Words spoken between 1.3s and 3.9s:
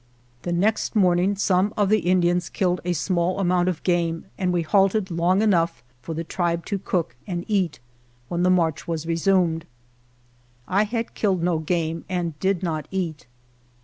some of the Indians killed a small amount of